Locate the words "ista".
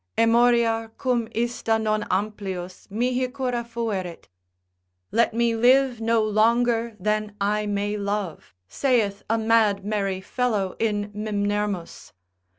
1.35-1.77